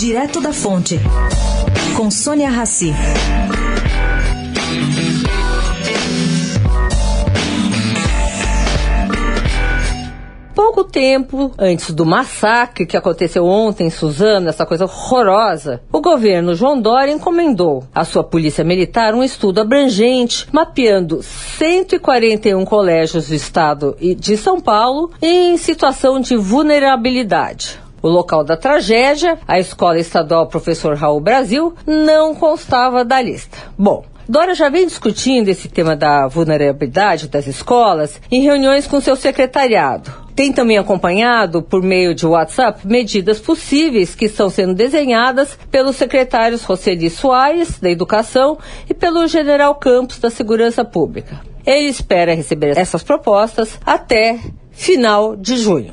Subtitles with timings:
[0.00, 0.98] Direto da Fonte,
[1.94, 2.90] com Sônia Rassi.
[10.54, 16.54] Pouco tempo antes do massacre que aconteceu ontem em Suzano, essa coisa horrorosa, o governo
[16.54, 23.94] João Dória encomendou à sua polícia militar um estudo abrangente, mapeando 141 colégios do estado
[24.00, 27.78] de São Paulo em situação de vulnerabilidade.
[28.02, 33.58] O local da tragédia, a Escola Estadual Professor Raul Brasil, não constava da lista.
[33.76, 39.16] Bom, Dória já vem discutindo esse tema da vulnerabilidade das escolas em reuniões com seu
[39.16, 40.08] secretariado.
[40.36, 46.62] Tem também acompanhado, por meio de WhatsApp, medidas possíveis que estão sendo desenhadas pelos secretários
[46.62, 48.56] Roseli Soares, da Educação,
[48.88, 51.40] e pelo General Campos, da Segurança Pública.
[51.66, 54.38] Ele espera receber essas propostas até
[54.70, 55.92] final de junho.